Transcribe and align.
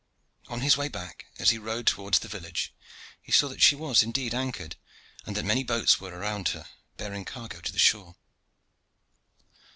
On 0.47 0.61
his 0.61 0.77
way 0.77 0.87
back, 0.87 1.27
as 1.37 1.51
he 1.51 1.59
rode 1.59 1.85
towards 1.85 2.17
the 2.17 2.27
village, 2.27 2.73
he 3.21 3.31
saw 3.31 3.47
that 3.49 3.61
she 3.61 3.77
had 3.77 4.01
indeed 4.01 4.33
anchored, 4.33 4.75
and 5.27 5.37
that 5.37 5.45
many 5.45 5.63
boats 5.63 6.01
were 6.01 6.09
round 6.17 6.47
her, 6.57 6.65
bearing 6.97 7.23
cargo 7.23 7.61
to 7.61 7.71
the 7.71 7.77
shore. 7.77 8.15